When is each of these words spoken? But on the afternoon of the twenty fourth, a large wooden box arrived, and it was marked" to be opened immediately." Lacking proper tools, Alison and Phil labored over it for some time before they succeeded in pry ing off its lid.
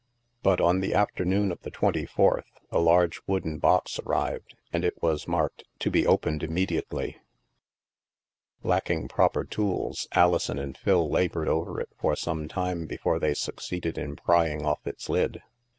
But 0.41 0.59
on 0.59 0.79
the 0.79 0.95
afternoon 0.95 1.51
of 1.51 1.61
the 1.61 1.69
twenty 1.69 2.07
fourth, 2.07 2.47
a 2.71 2.79
large 2.79 3.21
wooden 3.27 3.59
box 3.59 3.99
arrived, 3.99 4.55
and 4.73 4.83
it 4.83 4.99
was 4.99 5.27
marked" 5.27 5.63
to 5.81 5.91
be 5.91 6.07
opened 6.07 6.41
immediately." 6.41 7.17
Lacking 8.63 9.07
proper 9.07 9.43
tools, 9.45 10.07
Alison 10.13 10.57
and 10.57 10.75
Phil 10.75 11.07
labored 11.07 11.47
over 11.49 11.79
it 11.79 11.89
for 11.99 12.15
some 12.15 12.47
time 12.47 12.87
before 12.87 13.19
they 13.19 13.35
succeeded 13.35 13.99
in 13.99 14.15
pry 14.15 14.49
ing 14.49 14.65
off 14.65 14.87
its 14.87 15.07
lid. 15.07 15.43